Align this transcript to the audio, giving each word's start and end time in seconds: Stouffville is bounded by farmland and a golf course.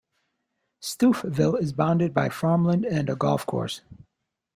Stouffville 0.81 1.61
is 1.61 1.73
bounded 1.73 2.11
by 2.11 2.27
farmland 2.29 2.85
and 2.85 3.07
a 3.07 3.15
golf 3.15 3.45
course. 3.45 3.81